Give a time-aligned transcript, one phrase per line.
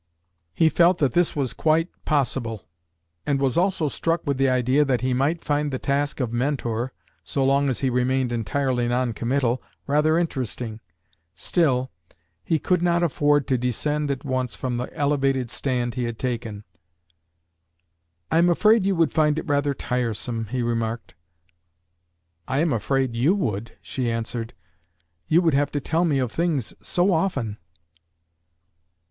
[0.55, 2.67] He felt that this was quite possible,
[3.23, 6.91] and was also struck with the idea that he might find the task of mentor
[7.23, 10.79] so long as he remained entirely non committal rather interesting.
[11.35, 11.91] Still,
[12.43, 16.63] he could not afford to descend at once from the elevated stand he had taken.
[18.31, 21.13] "I am afraid you would find it rather tiresome," he remarked.
[22.47, 24.55] "I am afraid you would," she answered.
[25.27, 27.59] "You would have to tell me of things so often."